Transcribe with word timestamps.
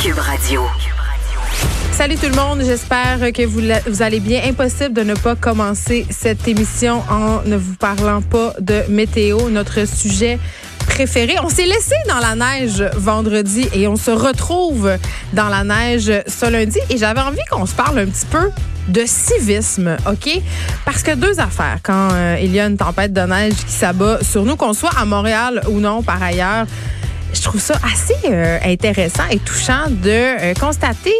Cube 0.00 0.18
Radio. 0.18 0.62
Salut 1.92 2.14
tout 2.16 2.28
le 2.28 2.36
monde, 2.36 2.62
j'espère 2.64 3.32
que 3.32 3.44
vous, 3.44 4.02
allez 4.02 4.20
bien. 4.20 4.42
Impossible 4.44 4.92
de 4.92 5.02
ne 5.02 5.14
pas 5.14 5.34
commencer 5.34 6.06
cette 6.10 6.46
émission 6.46 7.02
en 7.10 7.42
ne 7.44 7.56
vous 7.56 7.74
parlant 7.74 8.22
pas 8.22 8.54
de 8.60 8.82
météo, 8.88 9.50
notre 9.50 9.88
sujet 9.88 10.38
préféré. 10.86 11.34
On 11.42 11.48
s'est 11.48 11.66
laissé 11.66 11.96
dans 12.08 12.18
la 12.18 12.36
neige 12.36 12.84
vendredi 12.96 13.68
et 13.74 13.88
on 13.88 13.96
se 13.96 14.12
retrouve 14.12 14.96
dans 15.32 15.48
la 15.48 15.64
neige 15.64 16.12
ce 16.26 16.48
lundi 16.48 16.78
et 16.90 16.96
j'avais 16.96 17.20
envie 17.20 17.44
qu'on 17.50 17.66
se 17.66 17.74
parle 17.74 17.98
un 17.98 18.06
petit 18.06 18.26
peu 18.26 18.50
de 18.88 19.02
civisme, 19.04 19.96
OK? 20.08 20.40
Parce 20.84 21.02
que 21.02 21.14
deux 21.14 21.40
affaires, 21.40 21.78
quand 21.82 22.08
euh, 22.12 22.38
il 22.40 22.54
y 22.54 22.60
a 22.60 22.66
une 22.66 22.76
tempête 22.76 23.12
de 23.12 23.20
neige 23.20 23.54
qui 23.54 23.72
s'abat 23.72 24.22
sur 24.22 24.44
nous, 24.44 24.56
qu'on 24.56 24.74
soit 24.74 24.96
à 24.96 25.04
Montréal 25.04 25.62
ou 25.68 25.80
non 25.80 26.02
par 26.02 26.22
ailleurs, 26.22 26.66
je 27.32 27.42
trouve 27.42 27.60
ça 27.60 27.74
assez 27.84 28.14
euh, 28.26 28.58
intéressant 28.64 29.24
et 29.30 29.38
touchant 29.38 29.88
de 29.88 30.10
euh, 30.10 30.54
constater 30.54 31.14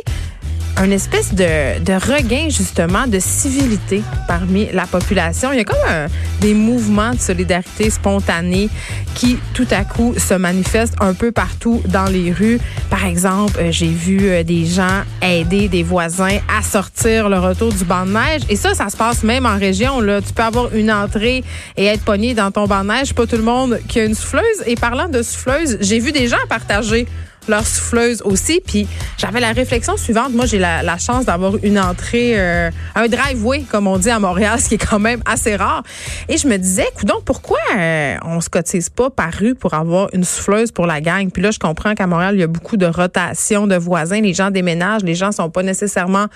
un 0.79 0.93
espèce 0.93 1.35
de, 1.35 1.83
de 1.83 1.93
regain 1.93 2.49
justement 2.49 3.09
de 3.09 3.19
civilité 3.19 4.03
parmi 4.29 4.69
la 4.73 4.87
population. 4.87 5.53
Il 5.53 5.59
y 5.59 5.61
a 5.61 5.65
comme 5.65 5.77
euh, 5.89 6.07
des 6.41 6.55
mouvements 6.55 7.13
de 7.13 7.19
solidarité 7.19 7.91
spontanés 7.91 8.69
qui 9.15 9.39
tout 9.55 9.67
à 9.73 9.85
coup 9.85 10.15
se 10.17 10.35
manifestent 10.35 10.95
un 11.01 11.15
peu 11.15 11.33
partout 11.33 11.83
dans 11.87 12.05
les 12.05 12.31
rues. 12.31 12.61
Par 12.91 13.05
exemple, 13.05 13.59
euh, 13.59 13.73
j'ai 13.73 13.89
vu 13.89 14.21
euh, 14.23 14.45
des 14.45 14.67
gens 14.67 15.03
aider 15.21 15.69
des 15.69 15.83
voisins 15.83 16.39
à 16.57 16.63
sortir 16.63 17.29
le 17.29 17.41
retour 17.41 17.73
du 17.73 17.85
banc 17.85 18.07
de 18.07 18.13
neige. 18.13 18.43
Et 18.49 18.55
ça, 18.55 18.75
ça 18.75 18.89
se 18.89 18.97
passe 18.97 19.25
même 19.25 19.47
en 19.47 19.59
région. 19.59 20.01
Là. 20.01 20.21
Tu 20.23 20.33
peux 20.33 20.45
avoir 20.45 20.73
une 20.73 20.93
entrée 20.93 21.43
et 21.77 21.87
être 21.87 22.05
pogné 22.05 22.35
dans 22.35 22.53
ton 22.53 22.67
banc 22.67 22.85
de 22.85 22.91
neige. 22.91 23.15
Pas 23.15 23.27
tout 23.27 23.37
le 23.37 23.43
monde 23.43 23.81
qui 23.89 23.99
a 23.99 24.05
une 24.05 24.15
souffleuse. 24.15 24.63
Et 24.67 24.77
parlant 24.77 25.09
de 25.09 25.23
souffleuse, 25.23 25.79
j'ai 25.81 25.99
vu 25.99 26.13
des 26.13 26.29
gens 26.29 26.37
partager 26.49 27.09
leur 27.49 27.67
souffleuse 27.67 28.23
aussi. 28.25 28.61
Puis 28.65 28.87
j'avais 29.17 29.41
la 29.41 29.53
réflexion 29.53 29.97
suivante. 29.97 30.33
Moi, 30.33 30.47
j'ai 30.47 30.59
la, 30.59 30.99
chance 30.99 31.27
d'avoir 31.27 31.55
une 31.63 31.79
entrée, 31.79 32.33
euh, 32.39 32.71
un 32.95 33.09
driveway, 33.09 33.63
comme 33.71 33.87
on 33.87 33.99
dit 33.99 34.11
à 34.11 34.19
Montréal, 34.19 34.61
ce 34.61 34.69
qui 34.69 34.75
est 34.75 34.87
quand 34.87 34.99
même 34.99 35.21
assez 35.25 35.57
rare. 35.57 35.83
Et 36.29 36.37
je 36.37 36.49
me 36.49 36.57
disais, 36.57 36.89
donc 37.05 37.25
pourquoi 37.25 37.59
euh, 37.77 38.17
on 38.25 38.41
se 38.41 38.49
cotise 38.49 38.89
pas 38.89 39.11
par 39.11 39.33
rue 39.33 39.55
pour 39.55 39.75
avoir 39.75 40.09
une 40.13 40.25
souffleuse 40.25 40.73
pour 40.73 40.87
la 40.87 41.01
gang? 41.01 41.31
Puis 41.31 41.43
là, 41.43 41.51
je 41.51 41.59
comprends 41.59 41.95
qu'à 41.95 42.07
Montréal, 42.07 42.35
il 42.35 42.41
y 42.41 42.45
a 42.45 42.49
beaucoup 42.49 42.77
de 42.77 42.87
rotation 42.87 43.67
de 43.67 43.77
voisins. 43.77 44.21
Les 44.21 44.35
gens 44.35 44.51
déménagent, 44.51 45.03
les 45.03 45.15
gens 45.15 45.33
sont 45.33 45.51
pas 45.51 45.63
nécessairement 45.63 46.27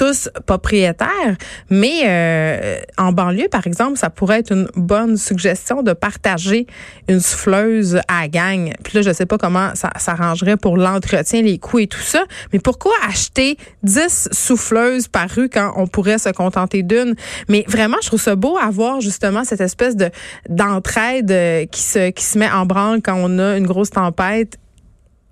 tous 0.00 0.30
propriétaires, 0.46 1.36
mais 1.68 2.04
euh, 2.08 2.80
en 2.96 3.12
banlieue, 3.12 3.48
par 3.48 3.66
exemple, 3.66 3.98
ça 3.98 4.08
pourrait 4.08 4.38
être 4.38 4.50
une 4.50 4.66
bonne 4.74 5.18
suggestion 5.18 5.82
de 5.82 5.92
partager 5.92 6.66
une 7.06 7.20
souffleuse 7.20 8.00
à 8.08 8.26
gang. 8.26 8.72
Puis 8.82 8.94
là, 8.94 9.02
je 9.02 9.12
sais 9.12 9.26
pas 9.26 9.36
comment 9.36 9.74
ça 9.74 9.90
s'arrangerait 9.98 10.56
pour 10.56 10.78
l'entretien, 10.78 11.42
les 11.42 11.58
coûts 11.58 11.80
et 11.80 11.86
tout 11.86 12.00
ça, 12.00 12.24
mais 12.50 12.60
pourquoi 12.60 12.92
acheter 13.06 13.58
10 13.82 14.30
souffleuses 14.32 15.06
par 15.06 15.28
rue 15.28 15.50
quand 15.50 15.74
on 15.76 15.86
pourrait 15.86 16.16
se 16.16 16.30
contenter 16.30 16.82
d'une? 16.82 17.14
Mais 17.50 17.66
vraiment, 17.68 17.98
je 18.00 18.06
trouve 18.06 18.22
ça 18.22 18.36
beau 18.36 18.56
avoir 18.56 19.02
justement 19.02 19.44
cette 19.44 19.60
espèce 19.60 19.96
de 19.96 20.08
d'entraide 20.48 21.30
euh, 21.30 21.66
qui 21.66 21.82
se, 21.82 22.08
qui 22.08 22.24
se 22.24 22.38
met 22.38 22.50
en 22.50 22.64
branle 22.64 23.02
quand 23.02 23.16
on 23.18 23.38
a 23.38 23.58
une 23.58 23.66
grosse 23.66 23.90
tempête 23.90 24.56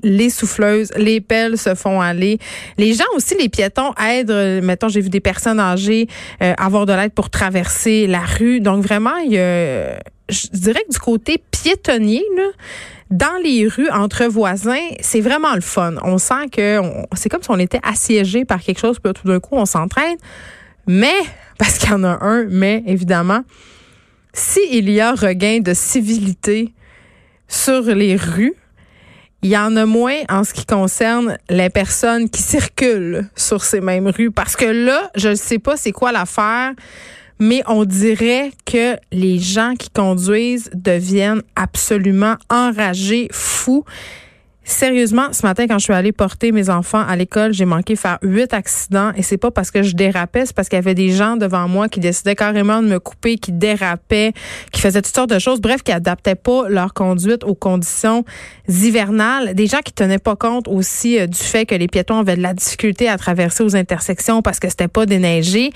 les 0.02 0.30
souffleuses, 0.30 0.92
les 0.96 1.20
pelles 1.20 1.58
se 1.58 1.74
font 1.74 2.00
aller. 2.00 2.38
Les 2.76 2.94
gens 2.94 3.04
aussi, 3.14 3.34
les 3.38 3.48
piétons 3.48 3.92
aident. 3.94 4.30
euh, 4.30 4.60
Mettons, 4.62 4.88
j'ai 4.88 5.00
vu 5.00 5.08
des 5.08 5.20
personnes 5.20 5.60
âgées 5.60 6.08
euh, 6.42 6.54
avoir 6.58 6.86
de 6.86 6.92
l'aide 6.92 7.12
pour 7.12 7.30
traverser 7.30 8.06
la 8.06 8.20
rue. 8.20 8.60
Donc 8.60 8.84
vraiment, 8.84 9.16
il 9.16 9.32
y 9.32 9.38
a, 9.38 9.98
je 10.28 10.48
dirais 10.52 10.82
que 10.86 10.92
du 10.92 11.00
côté 11.00 11.42
piétonnier, 11.50 12.22
là, 12.36 12.48
dans 13.10 13.42
les 13.42 13.66
rues 13.66 13.90
entre 13.90 14.26
voisins, 14.26 14.88
c'est 15.00 15.20
vraiment 15.20 15.54
le 15.54 15.62
fun. 15.62 15.94
On 16.02 16.18
sent 16.18 16.48
que 16.52 16.80
c'est 17.14 17.28
comme 17.28 17.42
si 17.42 17.50
on 17.50 17.58
était 17.58 17.80
assiégé 17.82 18.44
par 18.44 18.60
quelque 18.60 18.80
chose, 18.80 18.98
puis 19.02 19.12
tout 19.14 19.26
d'un 19.26 19.40
coup, 19.40 19.56
on 19.56 19.66
s'entraîne. 19.66 20.16
Mais, 20.86 21.14
parce 21.58 21.78
qu'il 21.78 21.90
y 21.90 21.92
en 21.92 22.04
a 22.04 22.18
un, 22.24 22.44
mais 22.44 22.82
évidemment, 22.86 23.40
s'il 24.32 24.90
y 24.90 25.00
a 25.00 25.14
regain 25.14 25.60
de 25.60 25.74
civilité 25.74 26.72
sur 27.48 27.80
les 27.82 28.14
rues, 28.16 28.54
il 29.42 29.50
y 29.50 29.56
en 29.56 29.76
a 29.76 29.86
moins 29.86 30.22
en 30.28 30.42
ce 30.42 30.52
qui 30.52 30.66
concerne 30.66 31.38
les 31.48 31.70
personnes 31.70 32.28
qui 32.28 32.42
circulent 32.42 33.28
sur 33.36 33.62
ces 33.62 33.80
mêmes 33.80 34.08
rues. 34.08 34.30
Parce 34.30 34.56
que 34.56 34.64
là, 34.64 35.10
je 35.14 35.30
ne 35.30 35.34
sais 35.34 35.58
pas 35.58 35.76
c'est 35.76 35.92
quoi 35.92 36.10
l'affaire, 36.10 36.72
mais 37.38 37.62
on 37.66 37.84
dirait 37.84 38.50
que 38.64 38.96
les 39.12 39.38
gens 39.38 39.74
qui 39.78 39.90
conduisent 39.90 40.70
deviennent 40.74 41.42
absolument 41.54 42.34
enragés, 42.50 43.28
fous. 43.30 43.84
Sérieusement, 44.70 45.32
ce 45.32 45.46
matin, 45.46 45.66
quand 45.66 45.78
je 45.78 45.84
suis 45.84 45.94
allée 45.94 46.12
porter 46.12 46.52
mes 46.52 46.68
enfants 46.68 47.00
à 47.00 47.16
l'école, 47.16 47.54
j'ai 47.54 47.64
manqué 47.64 47.96
faire 47.96 48.18
huit 48.20 48.52
accidents 48.52 49.12
et 49.16 49.22
c'est 49.22 49.38
pas 49.38 49.50
parce 49.50 49.70
que 49.70 49.82
je 49.82 49.96
dérapais, 49.96 50.44
c'est 50.44 50.54
parce 50.54 50.68
qu'il 50.68 50.76
y 50.76 50.78
avait 50.78 50.94
des 50.94 51.08
gens 51.08 51.36
devant 51.38 51.66
moi 51.68 51.88
qui 51.88 52.00
décidaient 52.00 52.34
carrément 52.34 52.82
de 52.82 52.86
me 52.86 52.98
couper, 52.98 53.38
qui 53.38 53.50
dérapaient, 53.50 54.34
qui 54.70 54.82
faisaient 54.82 55.00
toutes 55.00 55.14
sortes 55.14 55.30
de 55.30 55.38
choses, 55.38 55.62
bref, 55.62 55.82
qui 55.82 55.90
adaptaient 55.90 56.34
pas 56.34 56.68
leur 56.68 56.92
conduite 56.92 57.44
aux 57.44 57.54
conditions 57.54 58.26
hivernales. 58.68 59.54
Des 59.54 59.66
gens 59.66 59.80
qui 59.82 59.94
tenaient 59.94 60.18
pas 60.18 60.36
compte 60.36 60.68
aussi 60.68 61.18
euh, 61.18 61.26
du 61.26 61.38
fait 61.38 61.64
que 61.64 61.74
les 61.74 61.88
piétons 61.88 62.18
avaient 62.18 62.36
de 62.36 62.42
la 62.42 62.52
difficulté 62.52 63.08
à 63.08 63.16
traverser 63.16 63.64
aux 63.64 63.74
intersections 63.74 64.42
parce 64.42 64.60
que 64.60 64.68
c'était 64.68 64.86
pas 64.86 65.06
déneigé. 65.06 65.70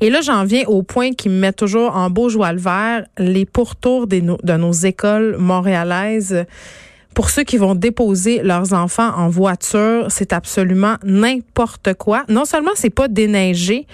Et 0.00 0.08
là, 0.08 0.22
j'en 0.22 0.44
viens 0.44 0.64
au 0.68 0.82
point 0.82 1.12
qui 1.12 1.28
me 1.28 1.38
met 1.38 1.52
toujours 1.52 1.94
en 1.94 2.08
beau 2.08 2.30
joie 2.30 2.54
le 2.54 2.60
vert, 2.60 3.04
les 3.18 3.44
pourtours 3.44 4.06
de 4.06 4.56
nos 4.56 4.72
écoles 4.72 5.36
montréalaises 5.38 6.46
pour 7.18 7.30
ceux 7.30 7.42
qui 7.42 7.56
vont 7.56 7.74
déposer 7.74 8.44
leurs 8.44 8.74
enfants 8.74 9.12
en 9.16 9.28
voiture, 9.28 10.06
c'est 10.08 10.32
absolument 10.32 10.98
n'importe 11.02 11.94
quoi. 11.94 12.22
Non 12.28 12.44
seulement 12.44 12.70
c'est 12.76 12.90
pas 12.90 13.08
déneigé, 13.08 13.88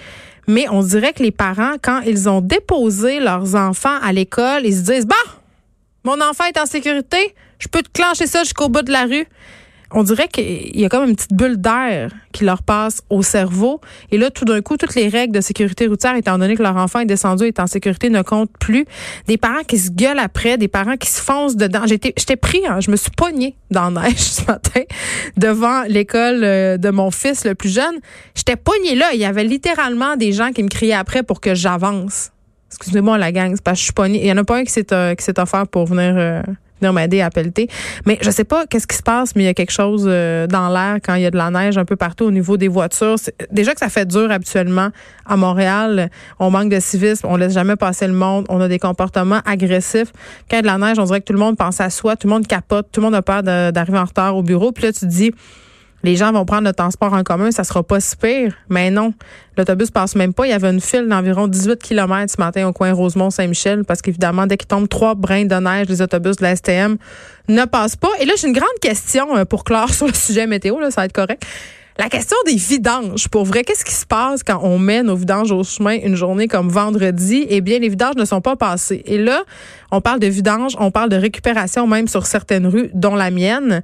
mais 0.47 0.69
on 0.69 0.83
dirait 0.83 1.11
que 1.11 1.23
les 1.23 1.31
parents, 1.31 1.73
quand 1.81 2.01
ils 2.01 2.29
ont 2.29 2.39
déposé 2.39 3.19
leurs 3.19 3.55
enfants 3.55 3.97
à 4.03 4.13
l'école, 4.13 4.67
ils 4.67 4.75
se 4.75 4.81
disent, 4.81 5.07
bah, 5.07 5.15
mon 6.03 6.21
enfant 6.21 6.43
est 6.43 6.59
en 6.59 6.67
sécurité, 6.67 7.33
je 7.57 7.67
peux 7.67 7.81
te 7.81 7.89
clencher 7.89 8.27
ça 8.27 8.43
jusqu'au 8.43 8.69
bout 8.69 8.83
de 8.83 8.91
la 8.91 9.05
rue. 9.05 9.25
On 9.97 10.03
dirait 10.03 10.27
qu'il 10.27 10.77
y 10.77 10.83
a 10.83 10.89
comme 10.89 11.07
une 11.07 11.15
petite 11.15 11.33
bulle 11.33 11.55
d'air 11.55 12.11
qui 12.33 12.43
leur 12.43 12.63
passe 12.63 13.01
au 13.09 13.23
cerveau. 13.23 13.79
Et 14.11 14.17
là, 14.17 14.29
tout 14.29 14.43
d'un 14.43 14.61
coup, 14.61 14.75
toutes 14.75 14.93
les 14.93 15.07
règles 15.07 15.33
de 15.33 15.39
sécurité 15.39 15.87
routière, 15.87 16.17
étant 16.17 16.37
donné 16.37 16.57
que 16.57 16.63
leur 16.63 16.75
enfant 16.75 16.99
est 16.99 17.05
descendu, 17.05 17.45
est 17.45 17.61
en 17.61 17.67
sécurité, 17.67 18.09
ne 18.09 18.21
comptent 18.21 18.51
plus. 18.59 18.85
Des 19.27 19.37
parents 19.37 19.63
qui 19.65 19.77
se 19.79 19.91
gueulent 19.91 20.19
après, 20.19 20.57
des 20.57 20.67
parents 20.67 20.97
qui 20.97 21.09
se 21.09 21.21
foncent 21.21 21.55
dedans. 21.55 21.83
J'étais, 21.85 22.13
j'étais 22.17 22.35
pris, 22.35 22.67
hein, 22.67 22.81
je 22.81 22.91
me 22.91 22.97
suis 22.97 23.09
pognée 23.11 23.55
dans 23.71 23.89
la 23.89 24.01
neige 24.01 24.19
ce 24.19 24.43
matin 24.43 24.81
devant 25.37 25.83
l'école 25.83 26.43
euh, 26.43 26.75
de 26.77 26.89
mon 26.89 27.09
fils 27.09 27.45
le 27.45 27.55
plus 27.55 27.73
jeune. 27.73 27.95
J'étais 28.35 28.57
pognée 28.57 28.95
là. 28.95 29.11
Il 29.13 29.19
y 29.21 29.25
avait 29.25 29.45
littéralement 29.45 30.17
des 30.17 30.33
gens 30.33 30.51
qui 30.51 30.61
me 30.61 30.67
criaient 30.67 30.91
après 30.91 31.23
pour 31.23 31.39
que 31.39 31.55
j'avance. 31.55 32.31
Excusez-moi 32.69 33.17
la 33.17 33.31
gang, 33.31 33.53
c'est 33.55 33.63
parce 33.63 33.77
que 33.77 33.79
je 33.79 33.83
suis 33.85 33.93
pognée. 33.93 34.19
Il 34.21 34.27
y 34.27 34.31
en 34.33 34.37
a 34.37 34.43
pas 34.43 34.57
un 34.57 34.65
qui 34.65 34.73
s'est, 34.73 34.91
euh, 34.91 35.15
offert 35.37 35.65
pour 35.69 35.85
venir... 35.85 36.15
euh, 36.17 36.41
à. 36.83 37.29
Mais 38.05 38.17
je 38.21 38.31
sais 38.31 38.43
pas 38.43 38.65
qu'est-ce 38.67 38.87
qui 38.87 38.95
se 38.95 39.03
passe, 39.03 39.35
mais 39.35 39.43
il 39.43 39.45
y 39.45 39.49
a 39.49 39.53
quelque 39.53 39.71
chose 39.71 40.05
euh, 40.07 40.47
dans 40.47 40.69
l'air 40.69 40.97
quand 41.03 41.15
il 41.15 41.21
y 41.23 41.25
a 41.25 41.31
de 41.31 41.37
la 41.37 41.49
neige 41.49 41.77
un 41.77 41.85
peu 41.85 41.95
partout 41.95 42.25
au 42.25 42.31
niveau 42.31 42.57
des 42.57 42.67
voitures. 42.67 43.15
Déjà 43.51 43.73
que 43.73 43.79
ça 43.79 43.89
fait 43.89 44.05
dur 44.05 44.31
habituellement 44.31 44.89
à 45.25 45.37
Montréal, 45.37 46.09
on 46.39 46.51
manque 46.51 46.69
de 46.69 46.79
civisme, 46.79 47.27
on 47.29 47.37
laisse 47.37 47.53
jamais 47.53 47.75
passer 47.75 48.07
le 48.07 48.13
monde, 48.13 48.45
on 48.49 48.61
a 48.61 48.67
des 48.67 48.79
comportements 48.79 49.41
agressifs. 49.45 50.11
Quand 50.49 50.57
il 50.57 50.57
y 50.57 50.59
a 50.59 50.61
de 50.61 50.67
la 50.67 50.77
neige, 50.77 50.99
on 50.99 51.05
dirait 51.05 51.21
que 51.21 51.25
tout 51.25 51.33
le 51.33 51.39
monde 51.39 51.57
pense 51.57 51.81
à 51.81 51.89
soi, 51.89 52.15
tout 52.15 52.27
le 52.27 52.33
monde 52.33 52.47
capote, 52.47 52.87
tout 52.91 53.01
le 53.01 53.05
monde 53.05 53.15
a 53.15 53.21
peur 53.21 53.43
d'arriver 53.43 53.97
en 53.97 54.05
retard 54.05 54.35
au 54.35 54.43
bureau. 54.43 54.71
Puis 54.71 54.83
là, 54.83 54.93
tu 54.93 55.05
dis, 55.05 55.31
les 56.05 56.15
gens 56.15 56.31
vont 56.31 56.45
prendre 56.45 56.67
le 56.67 56.73
transport 56.73 57.13
en 57.13 57.23
commun, 57.23 57.51
ça 57.51 57.63
sera 57.63 57.83
pas 57.83 57.99
si 57.99 58.15
pire. 58.15 58.53
Mais 58.69 58.91
non, 58.91 59.13
l'autobus 59.57 59.91
passe 59.91 60.15
même 60.15 60.33
pas. 60.33 60.45
Il 60.45 60.51
y 60.51 60.53
avait 60.53 60.69
une 60.69 60.79
file 60.79 61.07
d'environ 61.07 61.47
18 61.47 61.81
km 61.81 62.31
ce 62.31 62.39
matin 62.39 62.67
au 62.67 62.73
coin 62.73 62.93
Rosemont-Saint-Michel 62.93 63.83
parce 63.83 64.01
qu'évidemment, 64.01 64.45
dès 64.45 64.55
qu'il 64.55 64.67
tombe 64.67 64.87
trois 64.87 65.15
brins 65.15 65.45
de 65.45 65.55
neige, 65.55 65.87
les 65.89 66.01
autobus 66.01 66.37
de 66.37 66.43
la 66.43 66.55
STM 66.55 66.97
ne 67.47 67.65
passent 67.65 67.95
pas. 67.95 68.11
Et 68.21 68.25
là, 68.25 68.33
j'ai 68.39 68.47
une 68.47 68.53
grande 68.53 68.79
question 68.81 69.35
euh, 69.35 69.45
pour 69.45 69.63
clore 69.63 69.89
sur 69.93 70.07
le 70.07 70.13
sujet 70.13 70.47
météo, 70.47 70.79
là, 70.79 70.91
ça 70.91 71.01
va 71.01 71.05
être 71.05 71.13
correct. 71.13 71.43
La 71.97 72.09
question 72.09 72.35
des 72.45 72.55
vidanges, 72.55 73.29
pour 73.29 73.45
vrai, 73.45 73.63
qu'est-ce 73.63 73.85
qui 73.85 73.93
se 73.93 74.05
passe 74.05 74.43
quand 74.43 74.59
on 74.61 74.77
met 74.77 75.01
nos 75.01 75.15
vidanges 75.15 75.53
au 75.53 75.63
chemin 75.63 75.97
une 76.03 76.15
journée 76.15 76.49
comme 76.49 76.67
vendredi? 76.67 77.45
Eh 77.49 77.61
bien, 77.61 77.79
les 77.79 77.87
vidanges 77.87 78.17
ne 78.17 78.25
sont 78.25 78.41
pas 78.41 78.57
passées. 78.57 79.01
Et 79.05 79.17
là, 79.17 79.43
on 79.91 80.01
parle 80.01 80.19
de 80.19 80.27
vidanges, 80.27 80.75
on 80.77 80.91
parle 80.91 81.07
de 81.07 81.15
récupération 81.15 81.87
même 81.87 82.09
sur 82.09 82.25
certaines 82.25 82.67
rues, 82.67 82.89
dont 82.93 83.15
la 83.15 83.31
mienne. 83.31 83.81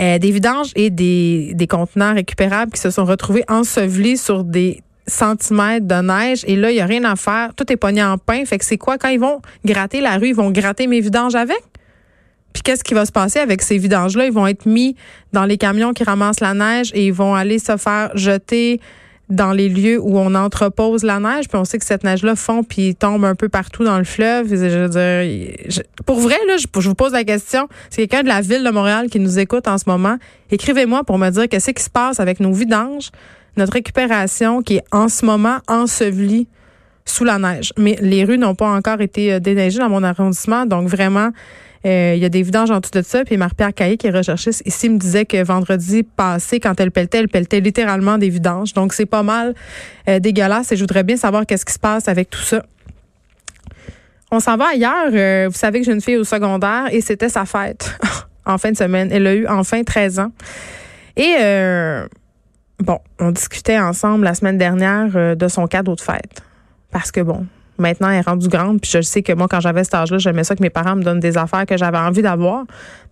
Euh, 0.00 0.18
des 0.18 0.32
vidanges 0.32 0.72
et 0.74 0.90
des, 0.90 1.52
des 1.54 1.68
contenants 1.68 2.14
récupérables 2.14 2.72
qui 2.72 2.80
se 2.80 2.90
sont 2.90 3.04
retrouvés 3.04 3.44
ensevelis 3.46 4.16
sur 4.16 4.42
des 4.42 4.82
centimètres 5.06 5.86
de 5.86 5.94
neige 5.94 6.44
et 6.48 6.56
là, 6.56 6.72
il 6.72 6.74
n'y 6.74 6.80
a 6.80 6.86
rien 6.86 7.04
à 7.04 7.14
faire. 7.14 7.54
Tout 7.54 7.70
est 7.72 7.76
pogné 7.76 8.02
en 8.02 8.18
pain. 8.18 8.44
Fait 8.46 8.58
que 8.58 8.64
c'est 8.64 8.78
quoi? 8.78 8.98
Quand 8.98 9.10
ils 9.10 9.20
vont 9.20 9.40
gratter 9.64 10.00
la 10.00 10.16
rue, 10.16 10.30
ils 10.30 10.34
vont 10.34 10.50
gratter 10.50 10.88
mes 10.88 11.00
vidanges 11.00 11.36
avec? 11.36 11.62
Puis 12.54 12.62
qu'est-ce 12.62 12.84
qui 12.84 12.94
va 12.94 13.04
se 13.04 13.12
passer 13.12 13.40
avec 13.40 13.60
ces 13.60 13.76
vidanges-là? 13.76 14.24
Ils 14.24 14.32
vont 14.32 14.46
être 14.46 14.64
mis 14.64 14.96
dans 15.34 15.44
les 15.44 15.58
camions 15.58 15.92
qui 15.92 16.04
ramassent 16.04 16.40
la 16.40 16.54
neige 16.54 16.90
et 16.94 17.06
ils 17.06 17.12
vont 17.12 17.34
aller 17.34 17.58
se 17.58 17.76
faire 17.76 18.10
jeter 18.16 18.80
dans 19.28 19.52
les 19.52 19.68
lieux 19.68 19.98
où 20.00 20.18
on 20.18 20.34
entrepose 20.34 21.02
la 21.02 21.18
neige, 21.18 21.48
puis 21.48 21.58
on 21.58 21.64
sait 21.64 21.78
que 21.78 21.84
cette 21.84 22.04
neige-là 22.04 22.36
fond 22.36 22.62
puis 22.62 22.94
tombe 22.94 23.24
un 23.24 23.34
peu 23.34 23.48
partout 23.48 23.82
dans 23.82 23.98
le 23.98 24.04
fleuve. 24.04 24.48
Pour 26.04 26.20
vrai, 26.20 26.36
là, 26.46 26.56
je, 26.58 26.88
vous 26.88 26.94
pose 26.94 27.12
la 27.12 27.24
question. 27.24 27.68
C'est 27.90 28.06
quelqu'un 28.06 28.22
de 28.22 28.28
la 28.28 28.42
ville 28.42 28.62
de 28.62 28.70
Montréal 28.70 29.08
qui 29.10 29.18
nous 29.18 29.38
écoute 29.38 29.66
en 29.66 29.78
ce 29.78 29.84
moment. 29.86 30.18
Écrivez-moi 30.50 31.04
pour 31.04 31.18
me 31.18 31.30
dire 31.30 31.48
qu'est-ce 31.48 31.70
qui 31.70 31.82
se 31.82 31.90
passe 31.90 32.20
avec 32.20 32.38
nos 32.38 32.52
vidanges, 32.52 33.10
notre 33.56 33.72
récupération 33.72 34.62
qui 34.62 34.76
est 34.76 34.84
en 34.92 35.08
ce 35.08 35.24
moment 35.24 35.58
ensevelie 35.68 36.46
sous 37.06 37.24
la 37.24 37.38
neige. 37.38 37.72
Mais 37.78 37.96
les 38.00 38.24
rues 38.24 38.38
n'ont 38.38 38.54
pas 38.54 38.70
encore 38.70 39.00
été 39.00 39.34
euh, 39.34 39.40
déneigées 39.40 39.78
dans 39.78 39.90
mon 39.90 40.02
arrondissement, 40.02 40.66
donc 40.66 40.88
vraiment, 40.88 41.30
il 41.84 42.18
y 42.18 42.24
a 42.24 42.28
des 42.28 42.42
vidanges 42.42 42.70
en 42.70 42.80
tout 42.80 42.90
de 42.92 43.02
ça. 43.02 43.24
Puis 43.24 43.36
Marie-Pierre 43.36 43.74
Caillé, 43.74 43.96
qui 43.96 44.06
est 44.06 44.10
recherchiste 44.10 44.62
ici, 44.64 44.88
me 44.88 44.98
disait 44.98 45.26
que 45.26 45.42
vendredi 45.42 46.02
passé, 46.02 46.58
quand 46.58 46.78
elle 46.80 46.90
pelletait, 46.90 47.18
elle 47.18 47.28
pelletait 47.28 47.60
littéralement 47.60 48.16
des 48.16 48.30
vidanges. 48.30 48.72
Donc, 48.72 48.94
c'est 48.94 49.06
pas 49.06 49.22
mal 49.22 49.54
euh, 50.08 50.18
dégueulasse 50.18 50.72
et 50.72 50.76
je 50.76 50.80
voudrais 50.80 51.02
bien 51.02 51.16
savoir 51.16 51.44
qu'est-ce 51.44 51.64
qui 51.64 51.74
se 51.74 51.78
passe 51.78 52.08
avec 52.08 52.30
tout 52.30 52.40
ça. 52.40 52.64
On 54.30 54.40
s'en 54.40 54.56
va 54.56 54.68
ailleurs. 54.68 55.10
Euh, 55.12 55.48
vous 55.50 55.58
savez 55.58 55.80
que 55.80 55.86
j'ai 55.86 55.92
une 55.92 56.00
fille 56.00 56.16
au 56.16 56.24
secondaire 56.24 56.88
et 56.90 57.00
c'était 57.00 57.28
sa 57.28 57.44
fête 57.44 57.98
en 58.46 58.56
fin 58.56 58.72
de 58.72 58.76
semaine. 58.76 59.10
Elle 59.12 59.26
a 59.26 59.34
eu 59.34 59.46
enfin 59.46 59.82
13 59.82 60.20
ans. 60.20 60.32
Et 61.16 61.36
bon, 62.80 62.98
on 63.20 63.30
discutait 63.30 63.78
ensemble 63.78 64.24
la 64.24 64.34
semaine 64.34 64.58
dernière 64.58 65.36
de 65.36 65.48
son 65.48 65.66
cadeau 65.68 65.94
de 65.94 66.00
fête. 66.00 66.42
Parce 66.90 67.12
que 67.12 67.20
bon, 67.20 67.46
Maintenant, 67.78 68.10
elle 68.10 68.18
est 68.18 68.28
rendue 68.28 68.48
grande, 68.48 68.80
puis 68.80 68.90
je 68.90 69.00
sais 69.00 69.22
que 69.22 69.32
moi, 69.32 69.48
quand 69.48 69.60
j'avais 69.60 69.82
cet 69.82 69.94
âge-là, 69.94 70.18
j'aimais 70.18 70.44
ça 70.44 70.54
que 70.54 70.62
mes 70.62 70.70
parents 70.70 70.94
me 70.94 71.02
donnent 71.02 71.20
des 71.20 71.36
affaires 71.36 71.66
que 71.66 71.76
j'avais 71.76 71.98
envie 71.98 72.22
d'avoir. 72.22 72.64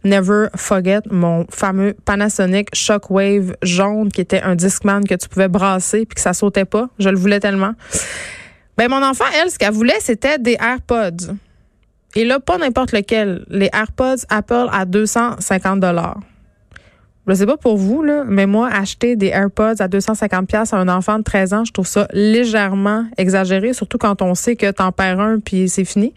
Never 0.05 0.47
forget 0.55 1.01
mon 1.11 1.47
fameux 1.51 1.95
Panasonic 2.05 2.69
Shockwave 2.75 3.57
jaune 3.63 4.11
qui 4.11 4.21
était 4.21 4.43
un 4.43 4.55
Discman 4.55 5.05
que 5.05 5.15
tu 5.15 5.29
pouvais 5.29 5.49
brasser 5.49 6.07
puis 6.07 6.15
que 6.15 6.21
ça 6.21 6.33
sautait 6.33 6.65
pas. 6.65 6.89
Je 6.99 7.09
le 7.09 7.17
voulais 7.17 7.41
tellement. 7.41 7.73
Ben 8.77 8.89
mon 8.89 9.03
enfant, 9.03 9.25
elle, 9.41 9.51
ce 9.51 9.59
qu'elle 9.59 9.73
voulait, 9.73 10.01
c'était 10.01 10.39
des 10.39 10.57
AirPods. 10.61 11.35
Et 12.15 12.25
là, 12.25 12.41
pas 12.41 12.59
n'importe 12.59 12.93
lequel. 12.93 13.45
Les 13.49 13.71
AirPods 13.73 14.25
Apple 14.29 14.69
à 14.71 14.85
250 14.85 15.81
dollars. 15.81 16.21
Je 17.29 17.35
sais 17.35 17.47
pas 17.47 17.57
pour 17.57 17.77
vous, 17.77 18.03
là, 18.03 18.25
mais 18.27 18.47
moi, 18.47 18.69
acheter 18.69 19.15
des 19.15 19.29
AirPods 19.29 19.77
à 19.79 19.87
250 19.87 20.49
pièces 20.49 20.73
à 20.73 20.79
un 20.79 20.89
enfant 20.89 21.19
de 21.19 21.23
13 21.23 21.53
ans, 21.55 21.65
je 21.65 21.73
trouve 21.73 21.87
ça 21.87 22.09
légèrement 22.13 23.05
exagéré, 23.17 23.73
surtout 23.75 23.97
quand 23.97 24.23
on 24.23 24.35
sait 24.35 24.57
que 24.57 24.69
t'en 24.73 24.91
perds 24.91 25.21
un 25.21 25.39
puis 25.39 25.69
c'est 25.69 25.85
fini. 25.85 26.15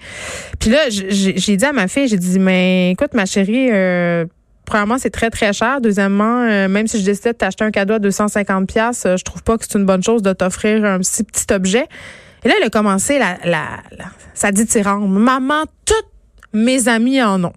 Puis 0.59 0.71
là, 0.71 0.79
j'ai 0.89 1.57
dit 1.57 1.65
à 1.65 1.73
ma 1.73 1.87
fille, 1.87 2.07
j'ai 2.07 2.17
dit, 2.17 2.39
mais 2.39 2.91
écoute, 2.91 3.13
ma 3.13 3.27
chérie, 3.27 3.69
euh, 3.71 4.25
premièrement, 4.65 4.97
c'est 4.97 5.11
très, 5.11 5.29
très 5.29 5.53
cher. 5.53 5.79
Deuxièmement, 5.79 6.41
euh, 6.41 6.67
même 6.67 6.87
si 6.87 6.99
je 6.99 7.05
décidais 7.05 7.33
de 7.33 7.37
t'acheter 7.37 7.63
un 7.63 7.71
cadeau 7.71 7.93
à 7.93 7.99
250 7.99 8.67
pièces, 8.67 9.05
je 9.05 9.23
trouve 9.23 9.43
pas 9.43 9.59
que 9.59 9.65
c'est 9.69 9.77
une 9.77 9.85
bonne 9.85 10.03
chose 10.03 10.23
de 10.23 10.33
t'offrir 10.33 10.83
un 10.85 10.97
petit, 10.97 11.23
petit 11.23 11.53
objet. 11.53 11.85
Et 12.43 12.47
là, 12.47 12.55
elle 12.59 12.65
a 12.65 12.69
commencé 12.69 13.19
la, 13.19 13.37
la, 13.43 13.65
la 13.97 14.05
sa. 14.33 14.51
Maman, 14.97 15.65
toutes 15.85 16.09
mes 16.53 16.87
amis 16.87 17.21
en 17.21 17.43
ont. 17.43 17.53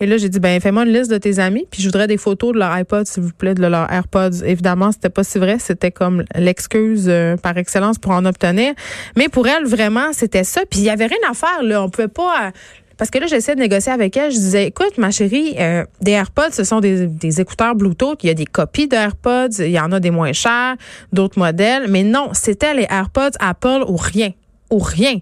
Et 0.00 0.06
là, 0.06 0.18
j'ai 0.18 0.28
dit, 0.28 0.40
ben, 0.40 0.60
fais-moi 0.60 0.84
une 0.84 0.92
liste 0.92 1.10
de 1.10 1.16
tes 1.16 1.38
amis, 1.38 1.66
puis 1.70 1.82
je 1.82 1.88
voudrais 1.88 2.06
des 2.06 2.18
photos 2.18 2.52
de 2.52 2.58
leur 2.58 2.70
iPod, 2.70 3.06
s'il 3.06 3.22
vous 3.22 3.32
plaît, 3.32 3.54
de 3.54 3.66
leur 3.66 3.90
AirPods. 3.90 4.44
Évidemment, 4.44 4.92
c'était 4.92 5.08
pas 5.08 5.24
si 5.24 5.38
vrai, 5.38 5.58
c'était 5.58 5.90
comme 5.90 6.24
l'excuse 6.34 7.06
euh, 7.08 7.36
par 7.36 7.56
excellence 7.56 7.98
pour 7.98 8.12
en 8.12 8.24
obtenir. 8.26 8.74
Mais 9.16 9.28
pour 9.28 9.48
elle, 9.48 9.64
vraiment, 9.64 10.12
c'était 10.12 10.44
ça. 10.44 10.62
Puis 10.70 10.80
il 10.80 10.84
y 10.84 10.90
avait 10.90 11.06
rien 11.06 11.18
à 11.30 11.32
faire, 11.32 11.62
là. 11.62 11.82
On 11.82 11.88
pouvait 11.88 12.08
pas. 12.08 12.46
Euh, 12.46 12.50
parce 12.98 13.10
que 13.10 13.18
là, 13.18 13.26
j'essayais 13.26 13.54
de 13.54 13.60
négocier 13.60 13.92
avec 13.92 14.16
elle. 14.16 14.30
Je 14.30 14.36
disais, 14.36 14.66
écoute, 14.66 14.98
ma 14.98 15.10
chérie, 15.10 15.54
euh, 15.58 15.84
des 16.00 16.12
AirPods, 16.12 16.52
ce 16.52 16.64
sont 16.64 16.80
des, 16.80 17.06
des 17.06 17.40
écouteurs 17.40 17.74
Bluetooth. 17.74 18.22
Il 18.22 18.26
y 18.26 18.30
a 18.30 18.34
des 18.34 18.46
copies 18.46 18.88
d'AirPods. 18.88 19.60
Il 19.60 19.70
y 19.70 19.80
en 19.80 19.92
a 19.92 20.00
des 20.00 20.10
moins 20.10 20.32
chers, 20.32 20.76
d'autres 21.12 21.38
modèles. 21.38 21.86
Mais 21.88 22.02
non, 22.02 22.30
c'était 22.32 22.74
les 22.74 22.86
AirPods 22.88 23.36
Apple 23.38 23.84
ou 23.86 23.96
rien. 23.96 24.32
Ou 24.70 24.78
rien. 24.78 25.18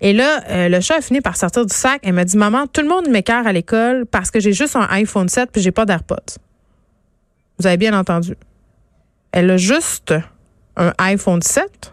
Et 0.00 0.12
là, 0.12 0.42
euh, 0.48 0.68
le 0.68 0.80
chat 0.80 0.96
a 0.96 1.00
fini 1.00 1.20
par 1.20 1.36
sortir 1.36 1.66
du 1.66 1.74
sac. 1.74 2.00
Elle 2.04 2.14
m'a 2.14 2.24
dit, 2.24 2.36
maman, 2.36 2.66
tout 2.66 2.80
le 2.80 2.88
monde 2.88 3.08
m'écœure 3.08 3.46
à 3.46 3.52
l'école 3.52 4.06
parce 4.06 4.30
que 4.30 4.40
j'ai 4.40 4.52
juste 4.52 4.76
un 4.76 4.86
iPhone 4.90 5.28
7 5.28 5.50
puis 5.52 5.60
j'ai 5.60 5.72
pas 5.72 5.84
d'AirPods. 5.84 6.38
Vous 7.58 7.66
avez 7.66 7.76
bien 7.76 7.98
entendu. 7.98 8.34
Elle 9.32 9.50
a 9.50 9.56
juste 9.56 10.14
un 10.76 10.92
iPhone 10.98 11.42
7 11.42 11.92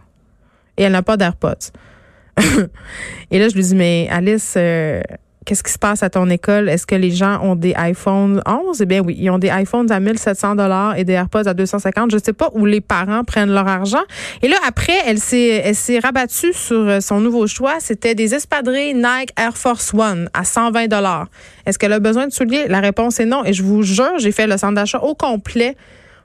et 0.77 0.83
elle 0.83 0.93
n'a 0.93 1.03
pas 1.03 1.17
d'AirPods. 1.17 1.71
et 3.31 3.39
là, 3.39 3.49
je 3.49 3.55
lui 3.55 3.63
dis, 3.63 3.75
mais 3.75 4.07
Alice, 4.09 4.53
euh, 4.55 5.01
qu'est-ce 5.47 5.63
qui 5.63 5.71
se 5.71 5.79
passe 5.79 6.03
à 6.03 6.09
ton 6.09 6.29
école? 6.29 6.67
Est-ce 6.67 6.85
que 6.85 6.93
les 6.93 7.09
gens 7.09 7.41
ont 7.41 7.55
des 7.55 7.73
iPhones 7.77 8.41
11? 8.45 8.81
Eh 8.81 8.85
bien 8.85 8.99
oui, 8.99 9.15
ils 9.17 9.29
ont 9.29 9.39
des 9.39 9.47
iPhones 9.47 9.89
à 9.91 9.99
1700 9.99 10.55
dollars 10.55 10.97
et 10.97 11.05
des 11.05 11.13
AirPods 11.13 11.47
à 11.47 11.53
250. 11.53 12.11
Je 12.11 12.17
sais 12.17 12.33
pas 12.33 12.49
où 12.53 12.65
les 12.65 12.81
parents 12.81 13.23
prennent 13.23 13.51
leur 13.53 13.67
argent. 13.67 14.03
Et 14.43 14.49
là, 14.49 14.57
après, 14.67 14.97
elle 15.05 15.19
s'est, 15.19 15.61
elle 15.63 15.75
s'est 15.75 15.99
rabattue 15.99 16.51
sur 16.51 16.79
euh, 16.79 16.99
son 16.99 17.21
nouveau 17.21 17.47
choix. 17.47 17.75
C'était 17.79 18.13
des 18.13 18.35
espadrilles 18.35 18.93
Nike 18.93 19.31
Air 19.37 19.55
Force 19.55 19.93
One 19.93 20.29
à 20.33 20.43
120 20.43 20.87
dollars. 20.87 21.27
Est-ce 21.65 21.79
qu'elle 21.79 21.93
a 21.93 21.99
besoin 21.99 22.27
de 22.27 22.33
souliers? 22.33 22.67
La 22.67 22.81
réponse 22.81 23.21
est 23.21 23.25
non. 23.25 23.45
Et 23.45 23.53
je 23.53 23.63
vous 23.63 23.83
jure, 23.83 24.19
j'ai 24.19 24.33
fait 24.33 24.47
le 24.47 24.57
centre 24.57 24.75
d'achat 24.75 24.99
au 24.99 25.15
complet 25.15 25.77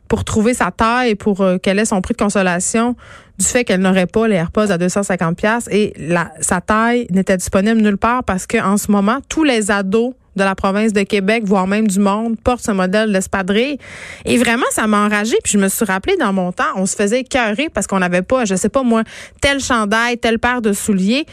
pour 0.09 0.25
trouver 0.25 0.55
sa 0.55 0.71
taille, 0.71 1.15
pour 1.15 1.41
euh, 1.41 1.59
qu'elle 1.59 1.79
ait 1.79 1.85
son 1.85 2.01
prix 2.01 2.15
de 2.15 2.23
consolation 2.23 2.97
du 3.39 3.47
fait 3.47 3.65
qu'elle 3.65 3.81
n'aurait 3.81 4.07
pas 4.07 4.29
les 4.29 4.37
AirPods 4.37 4.71
à 4.71 4.79
250 4.79 5.37
pièces 5.37 5.69
et 5.71 5.95
sa 6.41 6.61
taille 6.61 7.07
n'était 7.11 7.37
disponible 7.37 7.81
nulle 7.81 7.97
part 7.97 8.23
parce 8.25 8.47
qu'en 8.47 8.77
ce 8.77 8.91
moment, 8.91 9.19
tous 9.29 9.43
les 9.43 9.71
ados 9.71 10.15
de 10.37 10.45
la 10.45 10.55
province 10.55 10.93
de 10.93 11.03
Québec, 11.03 11.43
voire 11.45 11.67
même 11.67 11.87
du 11.87 11.99
monde, 11.99 12.37
portent 12.43 12.65
ce 12.65 12.71
modèle 12.71 13.13
d'espadrille. 13.13 13.79
Et 14.25 14.39
vraiment, 14.39 14.65
ça 14.71 14.87
m'a 14.87 15.05
enragé. 15.05 15.37
Puis 15.45 15.53
je 15.55 15.59
me 15.59 15.69
suis 15.69 15.85
rappelé 15.85 16.17
dans 16.17 16.33
mon 16.33 16.53
temps, 16.53 16.73
on 16.77 16.87
se 16.87 16.97
faisait 16.97 17.21
écœurer 17.21 17.69
parce 17.69 17.87
qu'on 17.87 17.99
n'avait 17.99 18.23
pas, 18.23 18.45
je 18.45 18.55
sais 18.55 18.69
pas 18.69 18.83
moi, 18.83 19.03
tel 19.41 19.61
chandail, 19.61 20.19
telle 20.19 20.39
paire 20.39 20.63
de 20.63 20.73
souliers. 20.73 21.27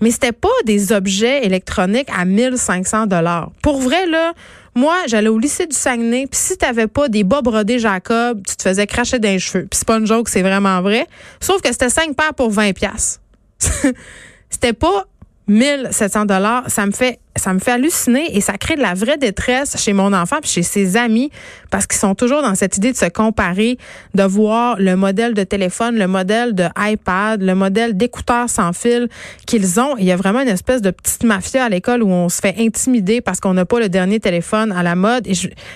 Mais 0.00 0.10
c'était 0.10 0.32
pas 0.32 0.48
des 0.64 0.92
objets 0.92 1.44
électroniques 1.44 2.08
à 2.16 2.24
1500 2.24 3.06
dollars. 3.06 3.50
Pour 3.62 3.80
vrai, 3.80 4.06
là, 4.06 4.32
moi, 4.76 4.94
j'allais 5.06 5.28
au 5.28 5.38
lycée 5.38 5.66
du 5.66 5.74
Saguenay, 5.74 6.26
puis 6.26 6.38
si 6.38 6.58
t'avais 6.58 6.86
pas 6.86 7.08
des 7.08 7.24
bas 7.24 7.40
brodés 7.40 7.78
Jacob, 7.78 8.42
tu 8.46 8.56
te 8.56 8.62
faisais 8.62 8.86
cracher 8.86 9.18
d'un 9.18 9.38
cheveu. 9.38 9.62
Puis 9.62 9.78
c'est 9.78 9.86
pas 9.86 9.96
une 9.96 10.06
joke, 10.06 10.28
c'est 10.28 10.42
vraiment 10.42 10.82
vrai. 10.82 11.06
Sauf 11.40 11.62
que 11.62 11.72
c'était 11.72 11.88
5 11.88 12.14
paires 12.14 12.34
pour 12.34 12.50
20 12.50 12.74
pièces. 12.74 13.18
c'était 14.50 14.74
pas 14.74 15.06
1700 15.48 16.26
dollars, 16.26 16.64
ça 16.68 16.86
me 16.86 16.92
fait 16.92 17.20
ça 17.36 17.52
me 17.52 17.58
fait 17.58 17.72
halluciner 17.72 18.34
et 18.34 18.40
ça 18.40 18.56
crée 18.56 18.76
de 18.76 18.80
la 18.80 18.94
vraie 18.94 19.18
détresse 19.18 19.76
chez 19.76 19.92
mon 19.92 20.12
enfant 20.14 20.38
puis 20.40 20.50
chez 20.50 20.62
ses 20.62 20.96
amis 20.96 21.30
parce 21.70 21.86
qu'ils 21.86 21.98
sont 21.98 22.14
toujours 22.14 22.40
dans 22.40 22.54
cette 22.54 22.78
idée 22.78 22.92
de 22.92 22.96
se 22.96 23.08
comparer, 23.10 23.76
de 24.14 24.22
voir 24.22 24.76
le 24.78 24.96
modèle 24.96 25.34
de 25.34 25.44
téléphone, 25.44 25.98
le 25.98 26.06
modèle 26.06 26.54
de 26.54 26.64
iPad, 26.78 27.42
le 27.42 27.54
modèle 27.54 27.96
d'écouteurs 27.96 28.48
sans 28.48 28.72
fil 28.72 29.08
qu'ils 29.46 29.78
ont. 29.78 29.96
Il 29.98 30.04
y 30.04 30.12
a 30.12 30.16
vraiment 30.16 30.40
une 30.40 30.48
espèce 30.48 30.80
de 30.80 30.90
petite 30.90 31.24
mafia 31.24 31.64
à 31.64 31.68
l'école 31.68 32.02
où 32.02 32.08
on 32.08 32.28
se 32.28 32.40
fait 32.40 32.54
intimider 32.58 33.20
parce 33.20 33.38
qu'on 33.38 33.54
n'a 33.54 33.66
pas 33.66 33.80
le 33.80 33.88
dernier 33.88 34.18
téléphone 34.18 34.72
à 34.72 34.82
la 34.82 34.94
mode 34.94 35.26
et, 35.26 35.34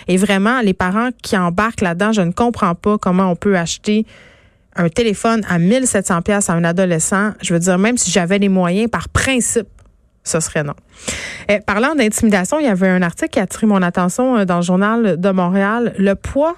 et 0.08 0.16
vraiment 0.16 0.60
les 0.62 0.74
parents 0.74 1.10
qui 1.22 1.36
embarquent 1.36 1.82
là-dedans, 1.82 2.12
je 2.12 2.22
ne 2.22 2.32
comprends 2.32 2.74
pas 2.74 2.96
comment 2.98 3.30
on 3.30 3.36
peut 3.36 3.56
acheter 3.58 4.06
un 4.80 4.88
téléphone 4.88 5.42
à 5.48 5.58
1700 5.58 6.22
pièces 6.22 6.50
à 6.50 6.54
un 6.54 6.64
adolescent, 6.64 7.32
je 7.42 7.52
veux 7.52 7.60
dire, 7.60 7.78
même 7.78 7.98
si 7.98 8.10
j'avais 8.10 8.38
les 8.38 8.48
moyens, 8.48 8.88
par 8.90 9.08
principe, 9.08 9.68
ce 10.24 10.40
serait 10.40 10.62
non. 10.62 10.74
Eh, 11.48 11.60
parlant 11.60 11.94
d'intimidation, 11.94 12.58
il 12.58 12.66
y 12.66 12.68
avait 12.68 12.88
un 12.88 13.02
article 13.02 13.30
qui 13.30 13.40
a 13.40 13.42
attiré 13.42 13.66
mon 13.66 13.82
attention 13.82 14.38
euh, 14.38 14.44
dans 14.44 14.56
le 14.56 14.62
journal 14.62 15.20
de 15.20 15.30
Montréal. 15.30 15.94
Le 15.98 16.14
poids 16.14 16.56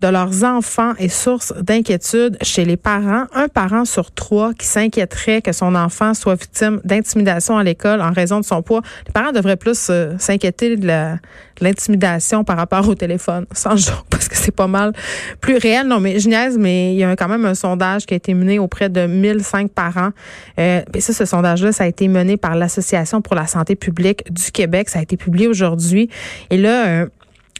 de 0.00 0.08
leurs 0.08 0.44
enfants 0.44 0.94
est 0.98 1.08
source 1.08 1.52
d'inquiétude 1.60 2.38
chez 2.42 2.64
les 2.64 2.76
parents. 2.76 3.24
Un 3.34 3.48
parent 3.48 3.84
sur 3.84 4.10
trois 4.12 4.54
qui 4.54 4.66
s'inquiéterait 4.66 5.42
que 5.42 5.52
son 5.52 5.74
enfant 5.74 6.14
soit 6.14 6.34
victime 6.34 6.80
d'intimidation 6.84 7.58
à 7.58 7.62
l'école 7.62 8.00
en 8.00 8.12
raison 8.12 8.40
de 8.40 8.44
son 8.44 8.62
poids. 8.62 8.80
Les 9.06 9.12
parents 9.12 9.32
devraient 9.32 9.56
plus 9.56 9.88
euh, 9.90 10.14
s'inquiéter 10.18 10.76
de 10.76 11.16
l'intimidation 11.60 12.44
par 12.44 12.56
rapport 12.56 12.88
au 12.88 12.94
téléphone, 12.94 13.44
sans 13.52 13.76
jour, 13.76 14.06
parce 14.08 14.28
que 14.28 14.36
c'est 14.36 14.54
pas 14.54 14.66
mal 14.66 14.92
plus 15.40 15.58
réel. 15.58 15.86
Non, 15.86 16.00
mais 16.00 16.18
je 16.18 16.28
niaise, 16.28 16.56
mais 16.58 16.94
il 16.94 16.98
y 16.98 17.04
a 17.04 17.14
quand 17.16 17.28
même 17.28 17.44
un 17.44 17.54
sondage 17.54 18.06
qui 18.06 18.14
a 18.14 18.16
été 18.16 18.32
mené 18.32 18.58
auprès 18.58 18.88
de 18.88 19.06
1005 19.06 19.70
parents. 19.70 20.10
Euh, 20.58 20.80
et 20.94 21.00
ça, 21.00 21.12
ce 21.12 21.26
sondage-là, 21.26 21.72
ça 21.72 21.84
a 21.84 21.86
été 21.86 22.08
mené 22.08 22.38
par 22.38 22.54
l'Association 22.54 23.20
pour 23.20 23.34
la 23.34 23.46
santé 23.46 23.76
publique 23.76 24.32
du 24.32 24.50
Québec. 24.50 24.88
Ça 24.88 25.00
a 25.00 25.02
été 25.02 25.18
publié 25.18 25.46
aujourd'hui. 25.46 26.08
Et 26.48 26.56
là, 26.56 27.06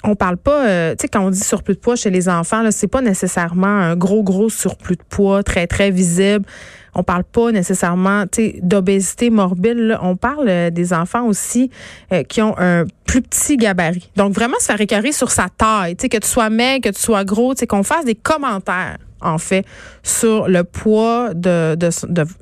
on 0.04 0.14
parle 0.14 0.36
pas, 0.36 0.66
euh, 0.66 0.90
tu 0.92 1.02
sais, 1.02 1.08
quand 1.08 1.20
on 1.20 1.30
dit 1.30 1.40
surplus 1.40 1.74
de 1.74 1.80
poids 1.80 1.96
chez 1.96 2.10
les 2.10 2.28
enfants, 2.28 2.62
là, 2.62 2.70
c'est 2.70 2.88
pas 2.88 3.02
nécessairement 3.02 3.66
un 3.66 3.96
gros, 3.96 4.22
gros 4.22 4.48
surplus 4.48 4.96
de 4.96 5.02
poids 5.08 5.42
très, 5.42 5.66
très 5.66 5.90
visible. 5.90 6.46
On 6.94 7.02
parle 7.02 7.24
pas 7.24 7.52
nécessairement, 7.52 8.26
tu 8.26 8.42
sais, 8.42 8.60
d'obésité 8.62 9.30
morbide. 9.30 9.96
On 10.02 10.16
parle 10.16 10.48
euh, 10.48 10.70
des 10.70 10.92
enfants 10.92 11.26
aussi 11.26 11.70
euh, 12.12 12.22
qui 12.24 12.42
ont 12.42 12.54
un 12.58 12.84
plus 13.04 13.22
petit 13.22 13.56
gabarit. 13.56 14.10
Donc, 14.16 14.32
vraiment 14.32 14.58
se 14.58 14.66
faire 14.66 14.80
écœurer 14.80 15.12
sur 15.12 15.30
sa 15.30 15.48
taille. 15.48 15.96
Tu 15.96 16.02
sais, 16.02 16.08
que 16.08 16.18
tu 16.18 16.28
sois 16.28 16.50
maigre, 16.50 16.90
que 16.90 16.94
tu 16.94 17.00
sois 17.00 17.24
gros, 17.24 17.54
tu 17.54 17.60
sais, 17.60 17.66
qu'on 17.66 17.82
fasse 17.82 18.04
des 18.04 18.14
commentaires 18.14 18.98
en 19.20 19.38
fait, 19.38 19.64
sur 20.02 20.48
le 20.48 20.64
poids 20.64 21.34
de, 21.34 21.74
de, 21.74 21.90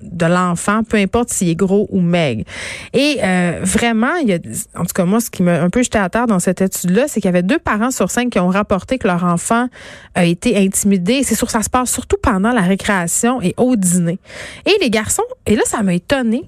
de, 0.02 0.26
l'enfant, 0.26 0.82
peu 0.84 0.96
importe 0.96 1.30
s'il 1.30 1.48
est 1.48 1.54
gros 1.54 1.88
ou 1.90 2.00
maigre. 2.00 2.44
Et 2.92 3.18
euh, 3.22 3.60
vraiment, 3.62 4.14
il 4.22 4.28
y 4.28 4.32
a, 4.32 4.38
en 4.76 4.84
tout 4.84 4.92
cas, 4.94 5.04
moi, 5.04 5.20
ce 5.20 5.30
qui 5.30 5.42
m'a 5.42 5.60
un 5.60 5.70
peu 5.70 5.82
jeté 5.82 5.98
à 5.98 6.08
terre 6.08 6.26
dans 6.26 6.38
cette 6.38 6.60
étude-là, 6.60 7.08
c'est 7.08 7.20
qu'il 7.20 7.28
y 7.28 7.34
avait 7.34 7.42
deux 7.42 7.58
parents 7.58 7.90
sur 7.90 8.10
cinq 8.10 8.30
qui 8.30 8.38
ont 8.38 8.48
rapporté 8.48 8.98
que 8.98 9.06
leur 9.06 9.24
enfant 9.24 9.68
a 10.14 10.24
été 10.24 10.56
intimidé. 10.56 11.22
C'est 11.22 11.34
sûr, 11.34 11.50
ça 11.50 11.62
se 11.62 11.70
passe 11.70 11.90
surtout 11.90 12.16
pendant 12.22 12.52
la 12.52 12.62
récréation 12.62 13.42
et 13.42 13.54
au 13.56 13.76
dîner. 13.76 14.18
Et 14.66 14.76
les 14.80 14.90
garçons, 14.90 15.22
et 15.46 15.56
là, 15.56 15.62
ça 15.66 15.82
m'a 15.82 15.94
étonné, 15.94 16.44